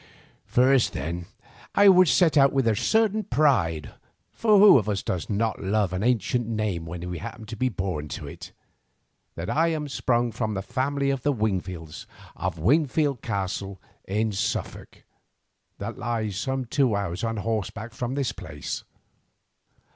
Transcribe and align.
First, 0.47 0.93
then, 0.93 1.27
I 1.75 1.87
would 1.87 2.07
set 2.07 2.35
out 2.35 2.51
with 2.51 2.67
a 2.67 2.75
certain 2.75 3.21
pride—for 3.23 4.57
who 4.57 4.79
of 4.79 4.89
us 4.89 5.03
does 5.03 5.29
not 5.29 5.61
love 5.61 5.93
an 5.93 6.01
ancient 6.01 6.47
name 6.47 6.87
when 6.87 7.07
we 7.07 7.19
happen 7.19 7.45
to 7.45 7.55
be 7.55 7.69
born 7.69 8.07
to 8.07 8.25
it?—that 8.27 9.47
I 9.47 9.67
am 9.67 9.87
sprung 9.87 10.31
from 10.31 10.55
the 10.55 10.63
family 10.63 11.11
of 11.11 11.21
the 11.21 11.31
Wingfields 11.31 12.07
of 12.35 12.57
Wingfield 12.57 13.21
Castle 13.21 13.79
in 14.07 14.31
Suffolk, 14.31 15.03
that 15.77 15.99
lies 15.99 16.35
some 16.35 16.65
two 16.65 16.95
hours 16.95 17.23
on 17.23 17.37
horseback 17.37 17.93
from 17.93 18.15
this 18.15 18.31
place. 18.31 18.83